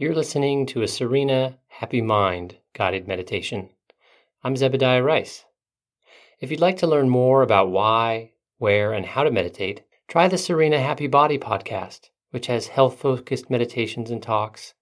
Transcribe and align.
You're 0.00 0.14
listening 0.14 0.64
to 0.68 0.80
a 0.80 0.88
Serena 0.88 1.58
Happy 1.66 2.00
Mind 2.00 2.56
guided 2.72 3.06
meditation. 3.06 3.68
I'm 4.42 4.54
Zebediah 4.54 5.04
Rice. 5.04 5.44
If 6.40 6.50
you'd 6.50 6.58
like 6.58 6.78
to 6.78 6.86
learn 6.86 7.10
more 7.10 7.42
about 7.42 7.70
why, 7.70 8.32
where, 8.56 8.94
and 8.94 9.04
how 9.04 9.24
to 9.24 9.30
meditate, 9.30 9.82
try 10.08 10.26
the 10.26 10.38
Serena 10.38 10.80
Happy 10.80 11.06
Body 11.06 11.36
podcast, 11.36 12.08
which 12.30 12.46
has 12.46 12.68
health 12.68 12.98
focused 12.98 13.50
meditations 13.50 14.10
and 14.10 14.22
talks, 14.22 14.72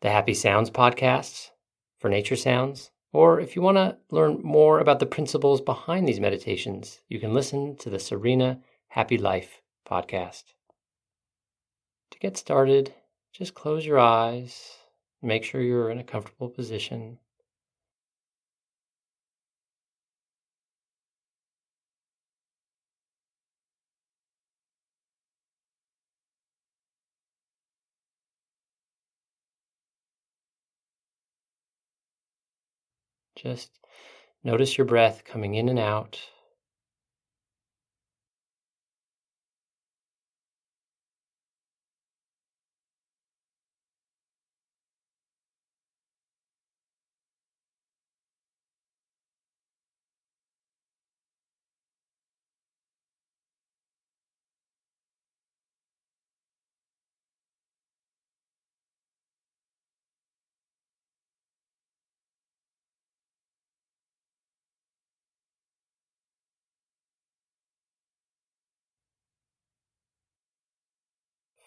the 0.00 0.08
Happy 0.08 0.32
Sounds 0.32 0.70
podcasts 0.70 1.50
for 1.98 2.08
nature 2.08 2.36
sounds, 2.36 2.92
or 3.12 3.38
if 3.38 3.54
you 3.54 3.60
want 3.60 3.76
to 3.76 3.98
learn 4.10 4.40
more 4.42 4.80
about 4.80 4.98
the 4.98 5.04
principles 5.04 5.60
behind 5.60 6.08
these 6.08 6.20
meditations, 6.20 7.02
you 7.06 7.20
can 7.20 7.34
listen 7.34 7.76
to 7.76 7.90
the 7.90 7.98
Serena 7.98 8.60
Happy 8.88 9.18
Life 9.18 9.60
podcast. 9.86 10.54
To 12.12 12.18
get 12.18 12.38
started, 12.38 12.94
just 13.36 13.52
close 13.54 13.84
your 13.84 13.98
eyes. 13.98 14.78
Make 15.20 15.44
sure 15.44 15.60
you're 15.60 15.90
in 15.90 15.98
a 15.98 16.04
comfortable 16.04 16.48
position. 16.48 17.18
Just 33.36 33.70
notice 34.42 34.78
your 34.78 34.86
breath 34.86 35.24
coming 35.24 35.54
in 35.54 35.68
and 35.68 35.78
out. 35.78 36.18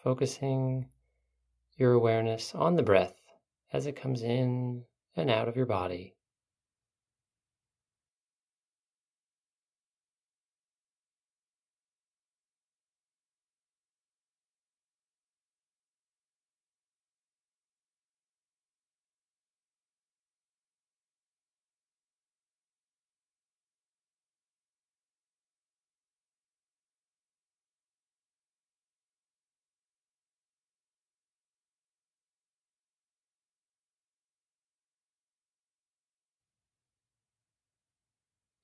Focusing 0.03 0.87
your 1.77 1.93
awareness 1.93 2.53
on 2.55 2.75
the 2.75 2.83
breath 2.83 3.15
as 3.71 3.85
it 3.85 3.95
comes 3.95 4.21
in 4.21 4.83
and 5.15 5.29
out 5.29 5.47
of 5.47 5.55
your 5.55 5.65
body. 5.65 6.15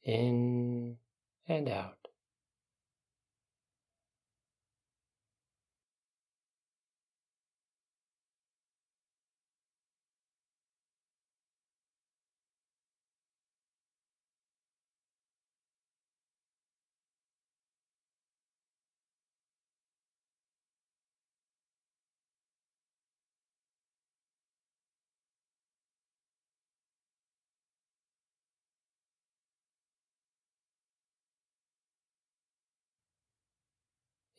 In 0.05 0.97
and 1.47 1.69
out. 1.69 2.04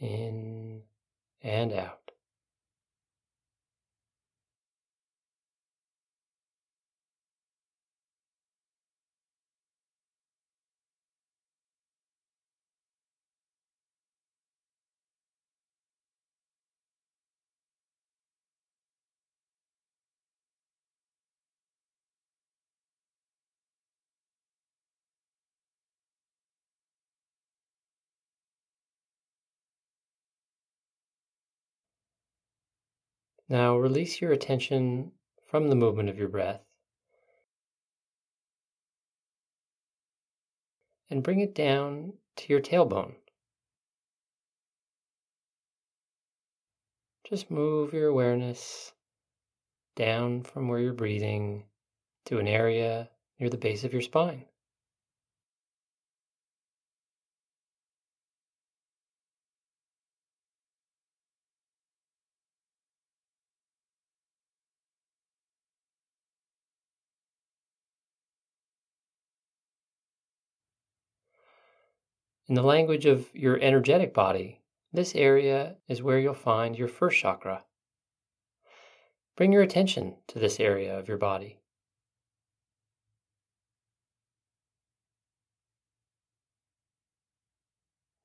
In 0.01 0.83
and 1.43 1.73
out. 1.73 2.06
Now 33.49 33.77
release 33.77 34.21
your 34.21 34.33
attention 34.33 35.13
from 35.47 35.69
the 35.69 35.77
movement 35.77 36.09
of 36.09 36.19
your 36.19 36.29
breath 36.29 36.63
and 41.09 41.23
bring 41.23 41.41
it 41.41 41.55
down 41.55 42.15
to 42.37 42.53
your 42.53 42.61
tailbone. 42.61 43.15
Just 47.29 47.51
move 47.51 47.93
your 47.93 48.09
awareness 48.09 48.93
down 49.95 50.43
from 50.43 50.69
where 50.69 50.81
you're 50.81 50.93
breathing 50.93 51.65
to 52.27 52.39
an 52.39 52.49
area 52.49 53.11
near 53.39 53.49
the 53.49 53.57
base 53.57 53.85
of 53.85 53.93
your 53.93 54.03
spine. 54.03 54.45
In 72.49 72.55
the 72.55 72.63
language 72.63 73.07
of 73.07 73.29
your 73.35 73.59
energetic 73.61 74.15
body, 74.15 74.61
this 74.93 75.17
area 75.17 75.77
is 75.89 76.03
where 76.03 76.19
you'll 76.19 76.35
find 76.35 76.79
your 76.79 76.87
first 76.87 77.19
chakra. 77.19 77.65
Bring 79.37 79.53
your 79.53 79.63
attention 79.63 80.17
to 80.29 80.39
this 80.39 80.61
area 80.61 80.97
of 80.97 81.09
your 81.09 81.19
body. 81.19 81.59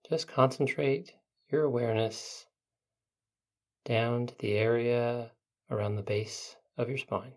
Just 0.08 0.28
concentrate 0.28 1.14
your 1.50 1.64
awareness 1.64 2.46
down 3.86 4.28
to 4.28 4.38
the 4.38 4.54
area 4.54 5.32
around 5.70 5.96
the 5.96 6.04
base 6.04 6.56
of 6.78 6.90
your 6.90 6.98
spine. 6.98 7.34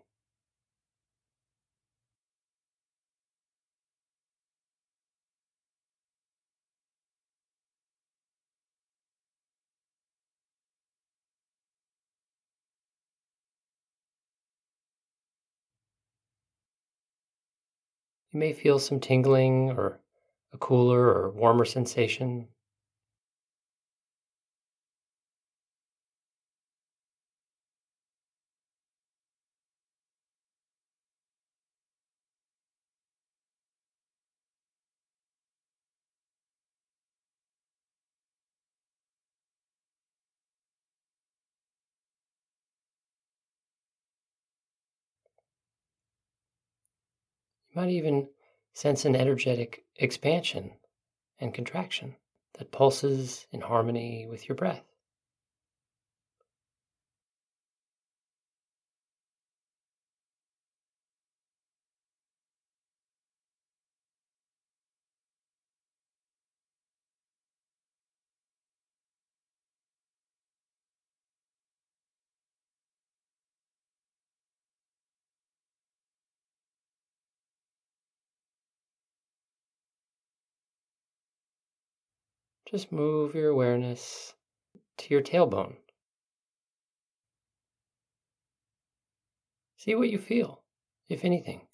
You 18.35 18.39
may 18.39 18.51
feel 18.51 18.79
some 18.79 18.99
tingling 18.99 19.71
or 19.71 20.01
a 20.51 20.57
cooler 20.57 21.07
or 21.07 21.31
warmer 21.31 21.63
sensation. 21.63 22.49
Might 47.75 47.89
even 47.89 48.29
sense 48.73 49.05
an 49.05 49.15
energetic 49.15 49.85
expansion 49.97 50.71
and 51.39 51.53
contraction 51.53 52.15
that 52.57 52.71
pulses 52.71 53.45
in 53.51 53.61
harmony 53.61 54.25
with 54.27 54.47
your 54.47 54.55
breath. 54.55 54.83
Just 82.65 82.91
move 82.91 83.35
your 83.35 83.49
awareness 83.49 84.33
to 84.97 85.13
your 85.13 85.21
tailbone. 85.21 85.75
See 89.77 89.93
what 89.93 90.09
you 90.09 90.17
feel, 90.17 90.63
if 91.07 91.23
anything. 91.23 91.67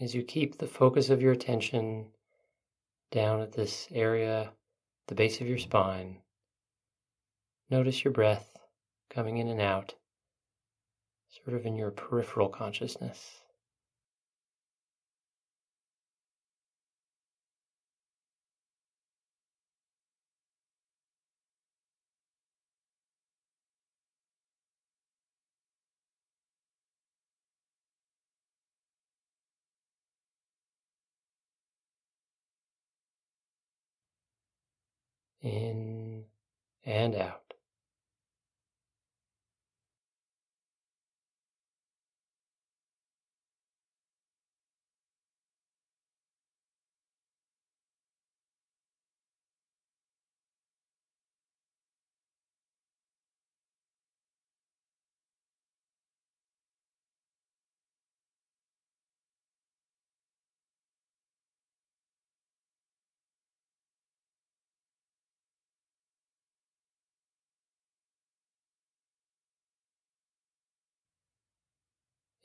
As 0.00 0.14
you 0.14 0.22
keep 0.22 0.56
the 0.56 0.66
focus 0.66 1.10
of 1.10 1.20
your 1.20 1.32
attention 1.32 2.06
down 3.10 3.40
at 3.40 3.52
this 3.52 3.86
area, 3.92 4.50
the 5.08 5.14
base 5.14 5.40
of 5.40 5.46
your 5.46 5.58
spine, 5.58 6.16
notice 7.68 8.02
your 8.02 8.12
breath 8.12 8.56
coming 9.10 9.36
in 9.36 9.48
and 9.48 9.60
out, 9.60 9.94
sort 11.44 11.54
of 11.54 11.66
in 11.66 11.76
your 11.76 11.90
peripheral 11.90 12.48
consciousness. 12.48 13.40
In 35.42 36.24
and 36.84 37.16
out. 37.16 37.49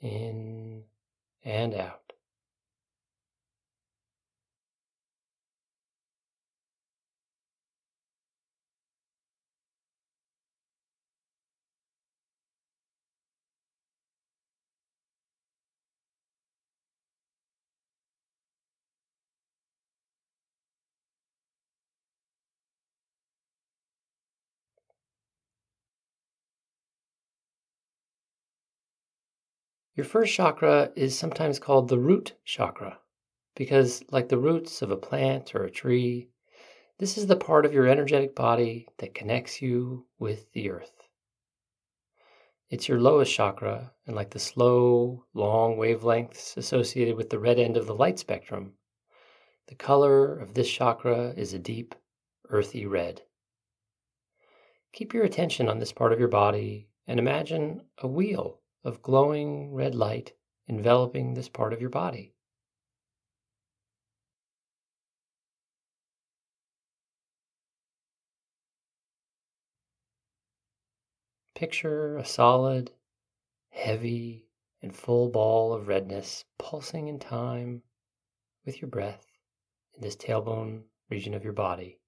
In 0.00 0.82
and 1.44 1.74
out. 1.74 2.05
Your 29.96 30.04
first 30.04 30.34
chakra 30.34 30.92
is 30.94 31.18
sometimes 31.18 31.58
called 31.58 31.88
the 31.88 31.98
root 31.98 32.34
chakra 32.44 33.00
because, 33.54 34.04
like 34.10 34.28
the 34.28 34.36
roots 34.36 34.82
of 34.82 34.90
a 34.90 34.96
plant 34.96 35.54
or 35.54 35.64
a 35.64 35.70
tree, 35.70 36.28
this 36.98 37.16
is 37.16 37.28
the 37.28 37.34
part 37.34 37.64
of 37.64 37.72
your 37.72 37.86
energetic 37.86 38.34
body 38.34 38.86
that 38.98 39.14
connects 39.14 39.62
you 39.62 40.04
with 40.18 40.52
the 40.52 40.68
earth. 40.68 40.92
It's 42.68 42.88
your 42.88 43.00
lowest 43.00 43.32
chakra, 43.32 43.94
and 44.06 44.14
like 44.14 44.28
the 44.28 44.38
slow, 44.38 45.24
long 45.32 45.78
wavelengths 45.78 46.58
associated 46.58 47.16
with 47.16 47.30
the 47.30 47.38
red 47.38 47.58
end 47.58 47.78
of 47.78 47.86
the 47.86 47.94
light 47.94 48.18
spectrum, 48.18 48.74
the 49.68 49.76
color 49.76 50.38
of 50.38 50.52
this 50.52 50.70
chakra 50.70 51.30
is 51.38 51.54
a 51.54 51.58
deep, 51.58 51.94
earthy 52.50 52.84
red. 52.84 53.22
Keep 54.92 55.14
your 55.14 55.24
attention 55.24 55.70
on 55.70 55.78
this 55.78 55.92
part 55.92 56.12
of 56.12 56.18
your 56.18 56.28
body 56.28 56.90
and 57.06 57.18
imagine 57.18 57.80
a 57.96 58.06
wheel 58.06 58.60
of 58.86 59.02
glowing 59.02 59.74
red 59.74 59.96
light 59.96 60.32
enveloping 60.68 61.34
this 61.34 61.48
part 61.48 61.72
of 61.72 61.80
your 61.80 61.90
body. 61.90 62.32
Picture 71.56 72.16
a 72.16 72.24
solid, 72.24 72.92
heavy, 73.70 74.46
and 74.80 74.94
full 74.94 75.30
ball 75.30 75.72
of 75.72 75.88
redness 75.88 76.44
pulsing 76.56 77.08
in 77.08 77.18
time 77.18 77.82
with 78.64 78.80
your 78.80 78.88
breath 78.88 79.26
in 79.96 80.02
this 80.02 80.14
tailbone 80.14 80.84
region 81.10 81.34
of 81.34 81.42
your 81.42 81.52
body. 81.52 81.98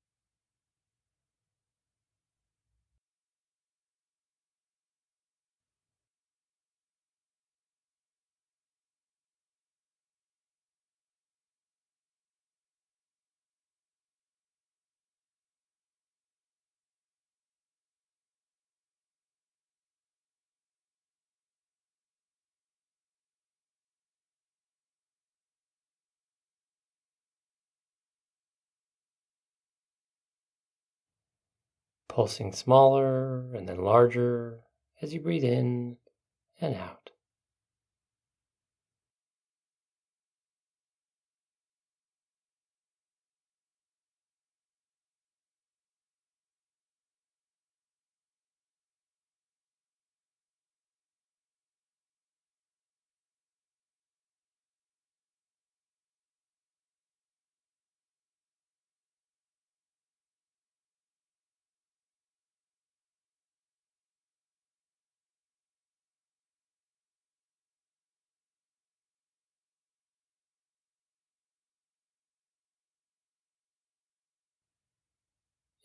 Pulsing 32.19 32.53
smaller 32.53 33.55
and 33.55 33.69
then 33.69 33.77
larger 33.81 34.59
as 35.01 35.15
you 35.15 35.21
breathe 35.21 35.45
in 35.45 35.97
and 36.61 36.75
out. 36.75 36.98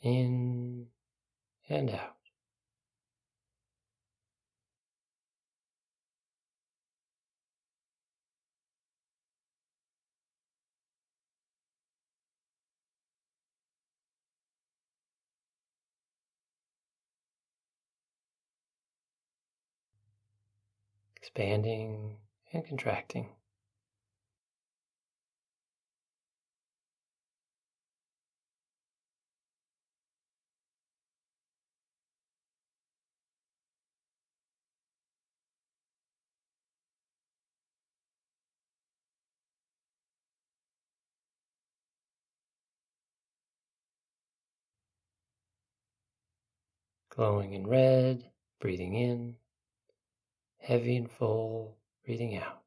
In 0.03 0.87
and 1.69 1.89
out. 1.89 2.17
expanding 21.35 22.17
and 22.51 22.65
contracting. 22.67 23.27
Glowing 47.15 47.53
in 47.53 47.67
red, 47.67 48.25
breathing 48.59 48.95
in 48.95 49.35
heavy 50.59 50.97
and 50.97 51.11
full, 51.11 51.77
breathing 52.05 52.37
out. 52.37 52.62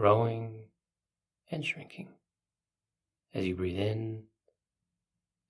Growing 0.00 0.54
and 1.50 1.62
shrinking 1.62 2.08
as 3.34 3.44
you 3.44 3.54
breathe 3.54 3.78
in 3.78 4.22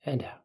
and 0.05 0.25
out. 0.25 0.40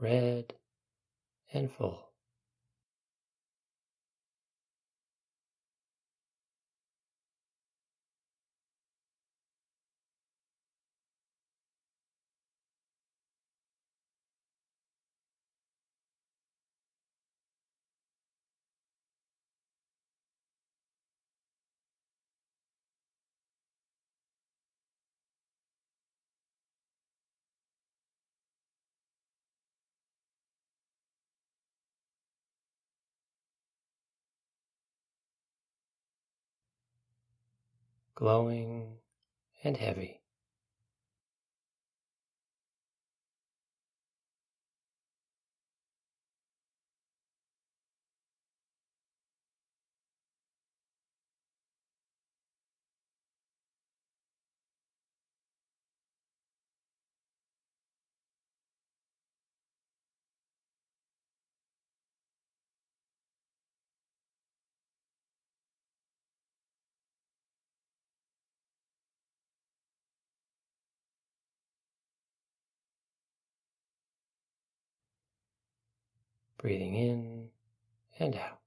Red 0.00 0.54
and 1.52 1.70
full. 1.70 2.13
Glowing 38.24 38.96
and 39.64 39.76
heavy. 39.76 40.23
Breathing 76.64 76.94
in 76.94 77.48
and 78.18 78.34
out. 78.36 78.63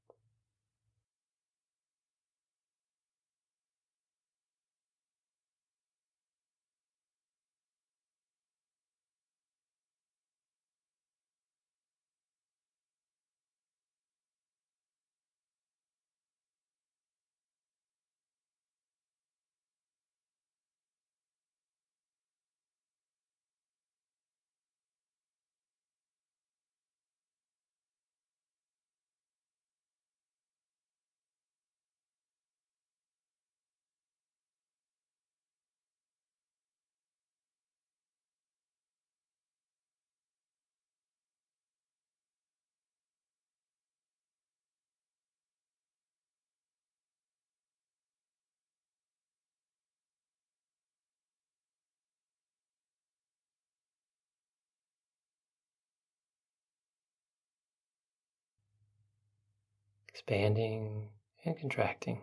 Expanding 60.17 61.09
and 61.45 61.55
contracting. 61.59 62.19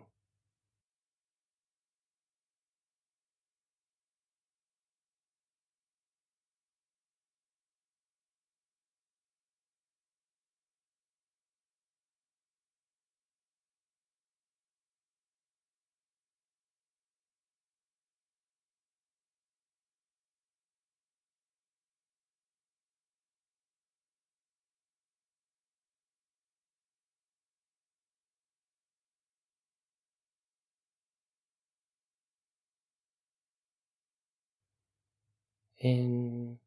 In 35.79 36.57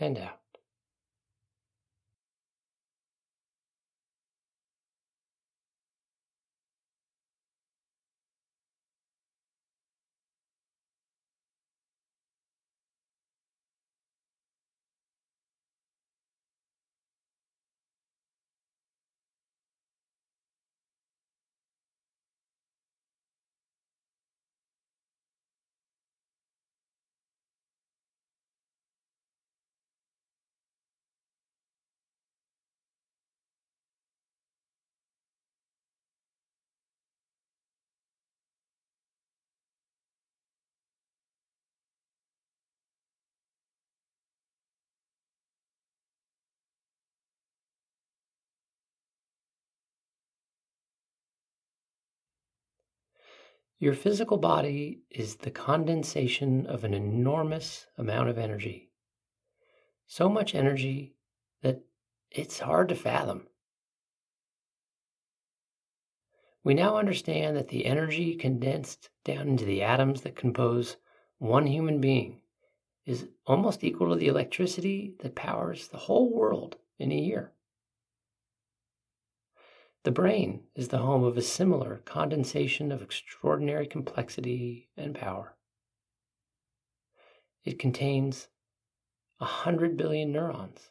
and 0.00 0.18
out. 0.18 0.47
Your 53.80 53.94
physical 53.94 54.38
body 54.38 55.02
is 55.08 55.36
the 55.36 55.52
condensation 55.52 56.66
of 56.66 56.82
an 56.82 56.94
enormous 56.94 57.86
amount 57.96 58.28
of 58.28 58.36
energy. 58.36 58.90
So 60.06 60.28
much 60.28 60.54
energy 60.54 61.14
that 61.62 61.82
it's 62.30 62.58
hard 62.58 62.88
to 62.88 62.96
fathom. 62.96 63.46
We 66.64 66.74
now 66.74 66.96
understand 66.96 67.56
that 67.56 67.68
the 67.68 67.86
energy 67.86 68.34
condensed 68.34 69.10
down 69.24 69.48
into 69.48 69.64
the 69.64 69.82
atoms 69.82 70.22
that 70.22 70.34
compose 70.34 70.96
one 71.38 71.66
human 71.66 72.00
being 72.00 72.40
is 73.06 73.28
almost 73.46 73.84
equal 73.84 74.10
to 74.10 74.16
the 74.16 74.26
electricity 74.26 75.14
that 75.20 75.36
powers 75.36 75.88
the 75.88 75.98
whole 75.98 76.34
world 76.34 76.76
in 76.98 77.12
a 77.12 77.16
year. 77.16 77.52
The 80.04 80.12
brain 80.12 80.62
is 80.74 80.88
the 80.88 80.98
home 80.98 81.24
of 81.24 81.36
a 81.36 81.42
similar 81.42 82.02
condensation 82.04 82.92
of 82.92 83.02
extraordinary 83.02 83.86
complexity 83.86 84.88
and 84.96 85.14
power. 85.14 85.56
It 87.64 87.78
contains 87.78 88.48
a 89.40 89.44
hundred 89.44 89.96
billion 89.96 90.32
neurons, 90.32 90.90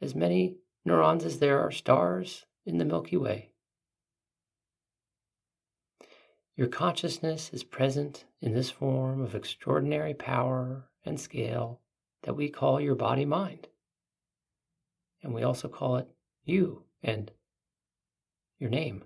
as 0.00 0.14
many 0.14 0.58
neurons 0.84 1.24
as 1.24 1.38
there 1.38 1.60
are 1.60 1.70
stars 1.70 2.44
in 2.64 2.78
the 2.78 2.84
Milky 2.84 3.16
Way. 3.16 3.50
Your 6.56 6.68
consciousness 6.68 7.50
is 7.54 7.64
present 7.64 8.26
in 8.42 8.52
this 8.52 8.70
form 8.70 9.22
of 9.22 9.34
extraordinary 9.34 10.12
power 10.12 10.90
and 11.04 11.18
scale 11.18 11.80
that 12.22 12.34
we 12.34 12.50
call 12.50 12.80
your 12.80 12.94
body 12.94 13.24
mind. 13.24 13.68
And 15.22 15.32
we 15.32 15.42
also 15.42 15.68
call 15.68 15.96
it 15.96 16.08
you 16.44 16.84
and 17.02 17.30
your 18.60 18.70
name. 18.70 19.02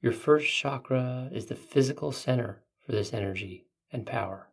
Your 0.00 0.12
first 0.12 0.48
chakra 0.48 1.28
is 1.32 1.46
the 1.46 1.56
physical 1.56 2.12
center 2.12 2.62
for 2.86 2.92
this 2.92 3.12
energy 3.12 3.66
and 3.92 4.06
power, 4.06 4.48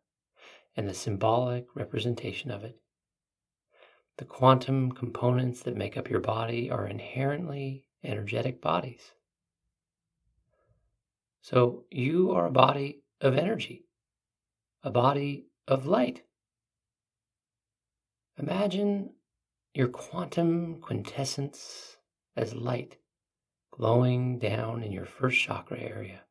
and 0.75 0.89
the 0.89 0.93
symbolic 0.93 1.67
representation 1.75 2.51
of 2.51 2.63
it. 2.63 2.79
The 4.17 4.25
quantum 4.25 4.91
components 4.91 5.61
that 5.61 5.77
make 5.77 5.95
up 5.95 6.09
your 6.09 6.19
body 6.19 6.69
are 6.69 6.87
inherently 6.87 7.85
energetic 8.03 8.61
bodies. 8.61 9.11
So 11.41 11.85
you 11.89 12.31
are 12.31 12.47
a 12.47 12.51
body 12.51 13.03
of 13.21 13.37
energy, 13.37 13.85
a 14.83 14.91
body 14.91 15.45
of 15.67 15.85
light. 15.85 16.23
Imagine 18.37 19.11
your 19.73 19.87
quantum 19.87 20.79
quintessence 20.81 21.97
as 22.35 22.53
light 22.55 22.97
glowing 23.71 24.39
down 24.39 24.83
in 24.83 24.91
your 24.91 25.05
first 25.05 25.39
chakra 25.39 25.79
area. 25.79 26.21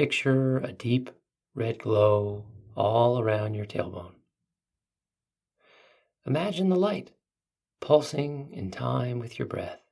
Picture 0.00 0.56
a 0.56 0.72
deep 0.72 1.10
red 1.54 1.78
glow 1.78 2.46
all 2.74 3.20
around 3.20 3.52
your 3.52 3.66
tailbone. 3.66 4.14
Imagine 6.26 6.70
the 6.70 6.76
light 6.76 7.10
pulsing 7.82 8.50
in 8.50 8.70
time 8.70 9.18
with 9.18 9.38
your 9.38 9.46
breath. 9.46 9.82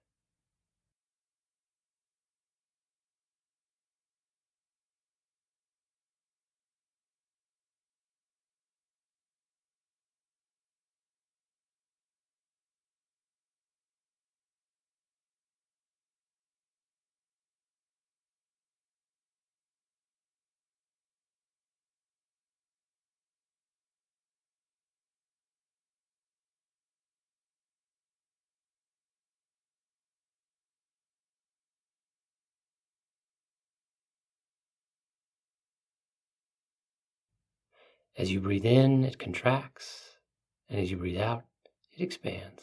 As 38.16 38.32
you 38.32 38.40
breathe 38.40 38.64
in, 38.64 39.04
it 39.04 39.18
contracts, 39.18 40.16
and 40.68 40.80
as 40.80 40.90
you 40.90 40.96
breathe 40.96 41.20
out, 41.20 41.44
it 41.92 42.02
expands. 42.02 42.62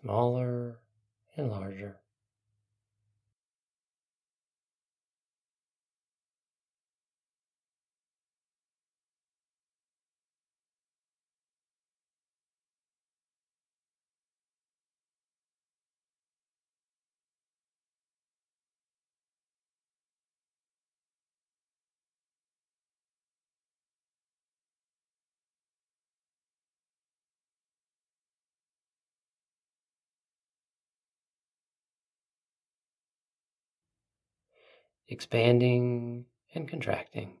Smaller 0.00 0.78
and 1.36 1.50
larger. 1.50 2.01
Expanding 35.12 36.24
and 36.54 36.68
contracting. 36.68 37.38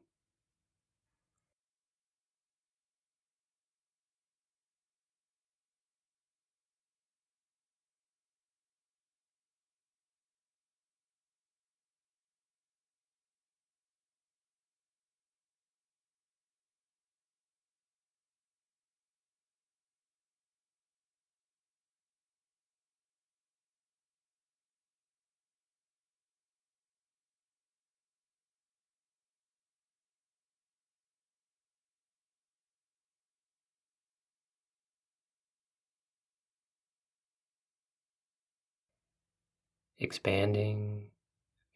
Expanding 40.02 41.04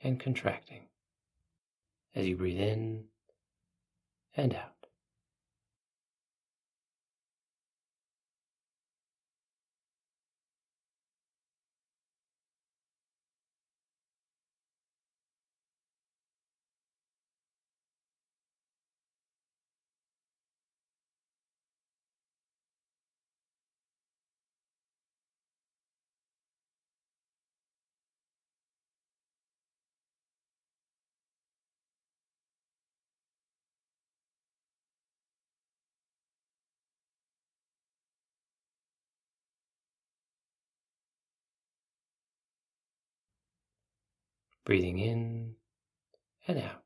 and 0.02 0.18
contracting 0.18 0.82
as 2.14 2.26
you 2.26 2.36
breathe 2.36 2.60
in 2.60 3.04
and 4.36 4.54
out. 4.54 4.75
Breathing 44.66 44.98
in 44.98 45.54
and 46.46 46.58
out. 46.58 46.85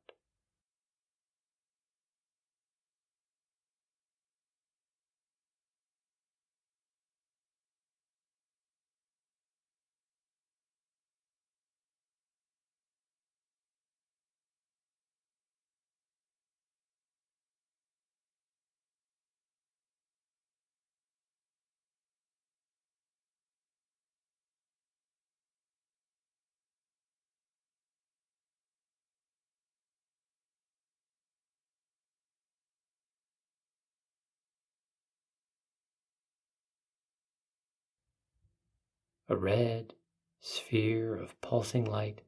A 39.31 39.37
red 39.37 39.95
sphere 40.41 41.15
of 41.15 41.41
pulsing 41.41 41.85
light 41.85 42.23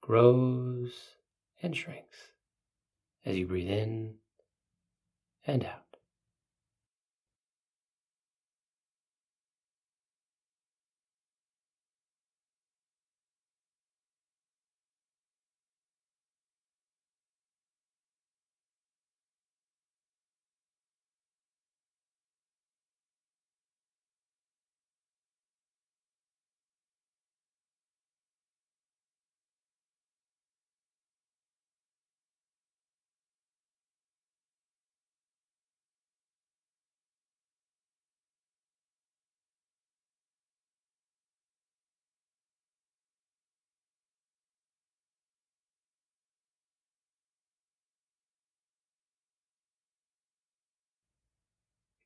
grows 0.00 1.16
and 1.62 1.76
shrinks 1.76 2.32
as 3.24 3.36
you 3.36 3.46
breathe 3.46 3.70
in 3.70 4.14
and 5.46 5.64
out. 5.64 5.85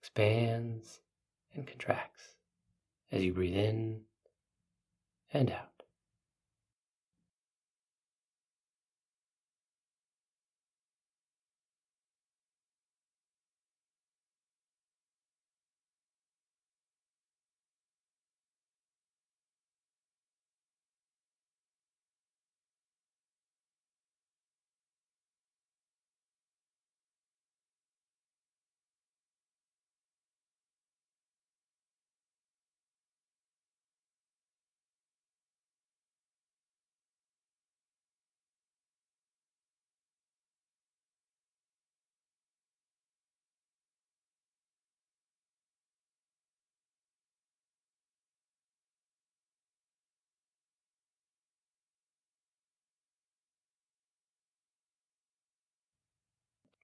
Expands 0.00 1.00
and 1.54 1.66
contracts 1.66 2.36
as 3.12 3.22
you 3.22 3.32
breathe 3.32 3.56
in 3.56 4.00
and 5.32 5.50
out. 5.50 5.69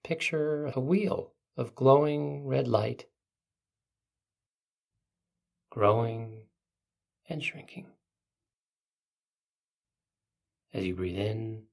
Picture 0.07 0.67
a 0.67 0.79
wheel 0.79 1.33
of 1.57 1.75
glowing 1.75 2.47
red 2.47 2.69
light 2.69 3.07
growing 5.69 6.43
and 7.29 7.43
shrinking 7.43 7.89
as 10.73 10.85
you 10.85 10.95
breathe 10.95 11.19
in 11.19 11.65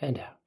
and 0.00 0.18
out. 0.20 0.41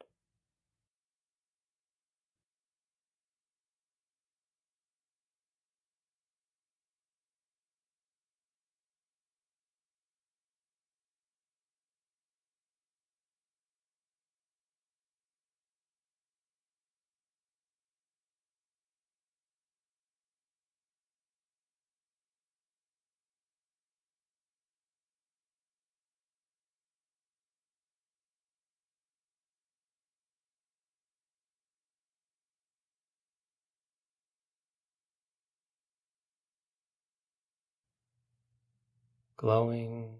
Glowing 39.38 40.20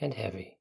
and 0.00 0.14
heavy. 0.14 0.59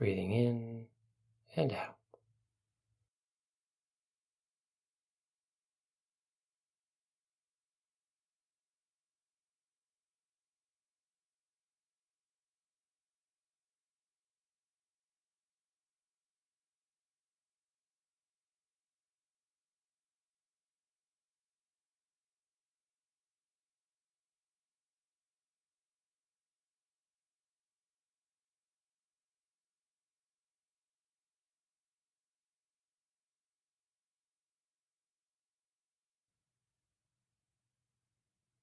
Breathing 0.00 0.32
in 0.32 0.86
and 1.56 1.72
out. 1.72 1.99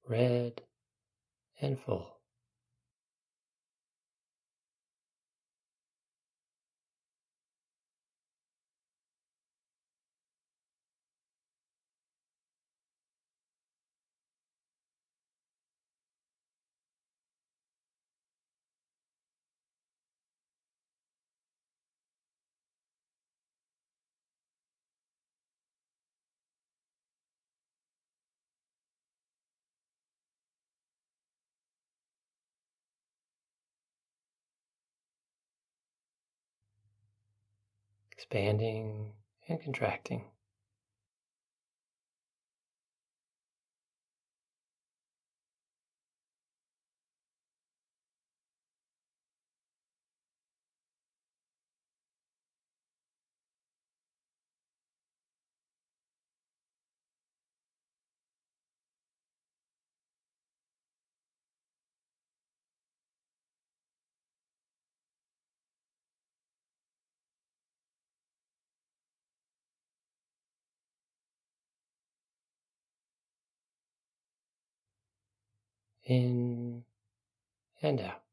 Red 0.10 0.62
and 1.62 1.80
full. 1.80 2.17
Expanding 38.18 39.14
and 39.48 39.62
contracting. 39.62 40.24
In 76.08 76.84
and 77.82 78.02
out. 78.02 78.27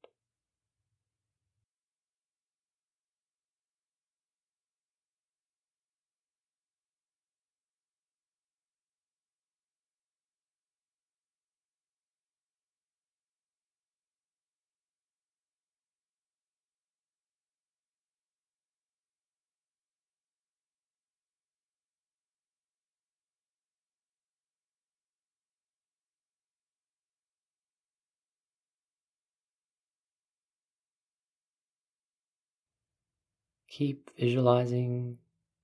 Keep 33.74 34.16
visualizing 34.16 35.18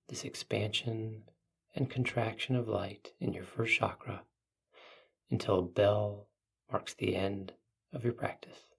this 0.08 0.24
expansion 0.24 1.22
and 1.76 1.88
contraction 1.88 2.56
of 2.56 2.66
light 2.66 3.12
in 3.20 3.32
your 3.32 3.44
first 3.44 3.74
chakra 3.74 4.24
until 5.30 5.60
a 5.60 5.62
bell 5.62 6.26
marks 6.72 6.92
the 6.92 7.14
end 7.14 7.52
of 7.92 8.02
your 8.02 8.12
practice. 8.12 8.69